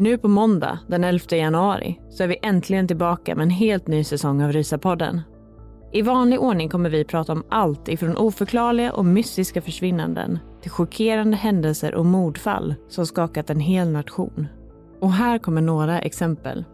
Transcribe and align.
Nu 0.00 0.18
på 0.18 0.28
måndag, 0.28 0.78
den 0.86 1.04
11 1.04 1.36
januari, 1.36 2.00
så 2.10 2.22
är 2.22 2.28
vi 2.28 2.36
äntligen 2.42 2.88
tillbaka 2.88 3.34
med 3.34 3.42
en 3.42 3.50
helt 3.50 3.86
ny 3.86 4.04
säsong 4.04 4.42
av 4.42 4.52
Rysapodden. 4.52 5.20
I 5.92 6.02
vanlig 6.02 6.40
ordning 6.40 6.68
kommer 6.68 6.90
vi 6.90 7.04
prata 7.04 7.32
om 7.32 7.44
allt 7.48 7.88
ifrån 7.88 8.16
oförklarliga 8.16 8.92
och 8.92 9.04
mystiska 9.04 9.62
försvinnanden 9.62 10.38
till 10.62 10.70
chockerande 10.70 11.36
händelser 11.36 11.94
och 11.94 12.06
mordfall 12.06 12.74
som 12.88 13.06
skakat 13.06 13.50
en 13.50 13.60
hel 13.60 13.88
nation. 13.88 14.46
Och 15.00 15.12
här 15.12 15.38
kommer 15.38 15.60
några 15.60 16.00
exempel. 16.00 16.64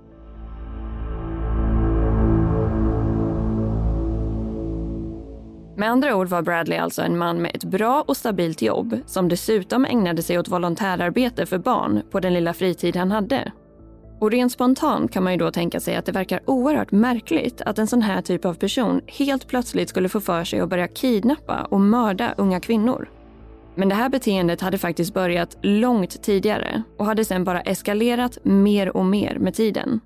Med 5.77 5.91
andra 5.91 6.17
ord 6.17 6.29
var 6.29 6.43
Bradley 6.43 6.79
alltså 6.79 7.03
en 7.03 7.19
man 7.19 7.43
med 7.43 7.51
ett 7.55 7.65
bra 7.65 8.05
och 8.09 8.17
stabilt 8.17 8.63
jobb 8.63 8.99
som 9.07 9.29
dessutom 9.29 9.85
ägnade 9.85 10.23
sig 10.23 10.39
åt 10.39 10.49
volontärarbete 10.49 11.47
för 11.47 11.59
barn 11.59 12.03
på 12.11 12.21
den 12.21 12.35
lilla 12.35 12.53
fritid 12.53 12.97
han 12.97 13.11
hade. 13.11 13.53
Och 14.21 14.31
rent 14.31 14.53
spontant 14.53 15.13
kan 15.13 15.25
man 15.25 15.33
ju 15.33 15.39
då 15.39 15.51
tänka 15.51 15.81
sig 15.81 15.97
att 15.97 16.07
det 16.07 16.13
verkar 16.13 16.41
oerhört 16.47 16.93
märkligt 16.93 17.63
att 17.63 17.79
en 17.79 17.87
sån 17.87 18.03
här 18.03 18.23
typ 18.23 18.45
av 18.45 18.55
person 18.55 19.01
helt 19.07 19.49
plötsligt 19.49 19.89
skulle 19.89 20.09
få 20.09 20.21
för 20.21 20.45
sig 20.45 20.61
att 20.61 20.69
börja 20.69 20.89
kidnappa 20.89 21.67
och 21.71 21.81
mörda 21.81 22.35
unga 22.37 22.61
kvinnor. 22.61 23.11
Men 23.75 23.89
det 23.89 23.95
här 23.95 24.09
beteendet 24.09 24.61
hade 24.61 24.79
faktiskt 24.79 25.15
börjat 25.15 25.57
långt 25.63 26.23
tidigare 26.23 26.83
och 26.99 27.07
hade 27.07 27.25
sen 27.25 27.45
bara 27.45 27.61
eskalerat 27.61 28.39
mer 28.43 28.97
och 28.97 29.05
mer 29.05 29.39
med 29.39 29.55
tiden. 29.55 30.01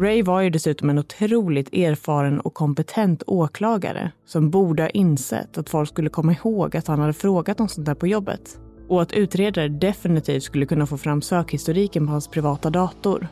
Ray 0.00 0.22
var 0.22 0.40
ju 0.40 0.50
dessutom 0.50 0.90
en 0.90 0.98
otroligt 0.98 1.74
erfaren 1.74 2.40
och 2.40 2.54
kompetent 2.54 3.22
åklagare 3.26 4.12
som 4.26 4.50
borde 4.50 4.82
ha 4.82 4.90
insett 4.90 5.58
att 5.58 5.70
folk 5.70 5.88
skulle 5.88 6.10
komma 6.10 6.32
ihåg 6.32 6.76
att 6.76 6.86
han 6.86 7.00
hade 7.00 7.12
frågat 7.12 7.60
om 7.60 7.68
sånt 7.68 7.86
där 7.86 7.94
på 7.94 8.06
jobbet. 8.06 8.60
Och 8.88 9.02
att 9.02 9.12
utredare 9.12 9.68
definitivt 9.68 10.42
skulle 10.42 10.66
kunna 10.66 10.86
få 10.86 10.96
fram 10.96 11.22
sökhistoriken 11.22 12.06
på 12.06 12.12
hans 12.12 12.28
privata 12.28 12.70
dator. 12.70 13.28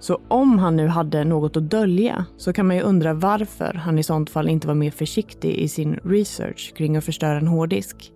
Så 0.00 0.20
om 0.28 0.58
han 0.58 0.76
nu 0.76 0.86
hade 0.86 1.24
något 1.24 1.56
att 1.56 1.70
dölja 1.70 2.26
så 2.36 2.52
kan 2.52 2.66
man 2.66 2.76
ju 2.76 2.82
undra 2.82 3.14
varför 3.14 3.74
han 3.74 3.98
i 3.98 4.02
sånt 4.02 4.30
fall 4.30 4.48
inte 4.48 4.66
var 4.66 4.74
mer 4.74 4.90
försiktig 4.90 5.54
i 5.54 5.68
sin 5.68 5.94
research 6.04 6.74
kring 6.76 6.96
att 6.96 7.04
förstöra 7.04 7.38
en 7.38 7.46
hårddisk. 7.46 8.13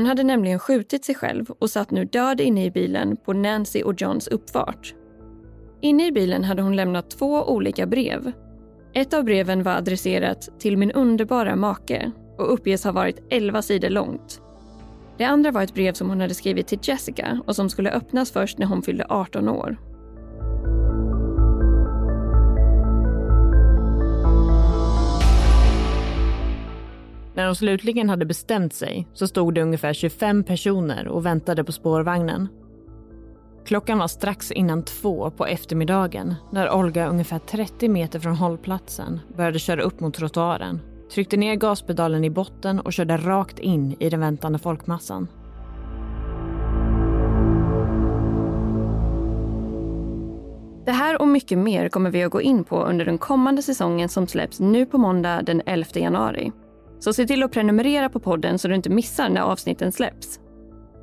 Hon 0.00 0.06
hade 0.06 0.22
nämligen 0.22 0.58
skjutit 0.58 1.04
sig 1.04 1.14
själv 1.14 1.50
och 1.50 1.70
satt 1.70 1.90
nu 1.90 2.04
död 2.04 2.40
inne 2.40 2.64
i 2.64 2.70
bilen 2.70 3.16
på 3.16 3.32
Nancy 3.32 3.82
och 3.82 4.00
Johns 4.00 4.28
uppfart. 4.28 4.94
Inne 5.80 6.06
i 6.06 6.12
bilen 6.12 6.44
hade 6.44 6.62
hon 6.62 6.76
lämnat 6.76 7.10
två 7.10 7.44
olika 7.44 7.86
brev. 7.86 8.32
Ett 8.94 9.14
av 9.14 9.24
breven 9.24 9.62
var 9.62 9.72
adresserat 9.72 10.60
till 10.60 10.76
min 10.76 10.90
underbara 10.90 11.56
make 11.56 12.12
och 12.38 12.52
uppges 12.52 12.84
ha 12.84 12.92
varit 12.92 13.22
11 13.30 13.62
sidor 13.62 13.88
långt. 13.88 14.40
Det 15.18 15.24
andra 15.24 15.50
var 15.50 15.62
ett 15.62 15.74
brev 15.74 15.92
som 15.92 16.08
hon 16.08 16.20
hade 16.20 16.34
skrivit 16.34 16.66
till 16.66 16.78
Jessica 16.82 17.40
och 17.46 17.56
som 17.56 17.70
skulle 17.70 17.90
öppnas 17.90 18.30
först 18.30 18.58
när 18.58 18.66
hon 18.66 18.82
fyllde 18.82 19.06
18 19.08 19.48
år. 19.48 19.76
När 27.40 27.46
de 27.46 27.54
slutligen 27.54 28.10
hade 28.10 28.26
bestämt 28.26 28.72
sig 28.72 29.08
så 29.12 29.26
stod 29.28 29.54
det 29.54 29.62
ungefär 29.62 29.92
25 29.92 30.44
personer 30.44 31.08
och 31.08 31.26
väntade 31.26 31.64
på 31.64 31.72
spårvagnen. 31.72 32.48
Klockan 33.64 33.98
var 33.98 34.08
strax 34.08 34.52
innan 34.52 34.84
två 34.84 35.30
på 35.30 35.46
eftermiddagen 35.46 36.34
när 36.52 36.74
Olga 36.74 37.08
ungefär 37.08 37.38
30 37.38 37.88
meter 37.88 38.20
från 38.20 38.34
hållplatsen 38.34 39.20
började 39.36 39.58
köra 39.58 39.82
upp 39.82 40.00
mot 40.00 40.14
trottoaren, 40.14 40.80
tryckte 41.14 41.36
ner 41.36 41.54
gaspedalen 41.54 42.24
i 42.24 42.30
botten 42.30 42.80
och 42.80 42.92
körde 42.92 43.16
rakt 43.16 43.58
in 43.58 43.96
i 44.00 44.10
den 44.10 44.20
väntande 44.20 44.58
folkmassan. 44.58 45.28
Det 50.84 50.92
här 50.92 51.20
och 51.20 51.28
mycket 51.28 51.58
mer 51.58 51.88
kommer 51.88 52.10
vi 52.10 52.24
att 52.24 52.32
gå 52.32 52.40
in 52.40 52.64
på 52.64 52.84
under 52.84 53.04
den 53.04 53.18
kommande 53.18 53.62
säsongen 53.62 54.08
som 54.08 54.26
släpps 54.26 54.60
nu 54.60 54.86
på 54.86 54.98
måndag 54.98 55.42
den 55.42 55.62
11 55.66 55.86
januari. 55.94 56.52
Så 57.00 57.12
se 57.12 57.26
till 57.26 57.42
att 57.42 57.52
prenumerera 57.52 58.08
på 58.08 58.20
podden 58.20 58.58
så 58.58 58.68
du 58.68 58.74
inte 58.74 58.90
missar 58.90 59.28
när 59.28 59.40
avsnitten 59.40 59.92
släpps. 59.92 60.40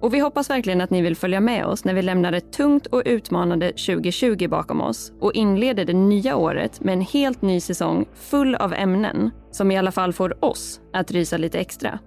Och 0.01 0.13
vi 0.13 0.19
hoppas 0.19 0.49
verkligen 0.49 0.81
att 0.81 0.89
ni 0.89 1.01
vill 1.01 1.15
följa 1.15 1.39
med 1.39 1.65
oss 1.65 1.85
när 1.85 1.93
vi 1.93 2.01
lämnar 2.01 2.33
ett 2.33 2.53
tungt 2.53 2.85
och 2.87 3.03
utmanande 3.05 3.67
2020 3.67 4.47
bakom 4.47 4.81
oss 4.81 5.11
och 5.19 5.33
inleder 5.33 5.85
det 5.85 5.93
nya 5.93 6.35
året 6.35 6.79
med 6.79 6.93
en 6.93 7.01
helt 7.01 7.41
ny 7.41 7.59
säsong 7.59 8.05
full 8.15 8.55
av 8.55 8.73
ämnen 8.73 9.31
som 9.51 9.71
i 9.71 9.77
alla 9.77 9.91
fall 9.91 10.13
får 10.13 10.45
oss 10.45 10.81
att 10.93 11.11
rysa 11.11 11.37
lite 11.37 11.59
extra. 11.59 11.99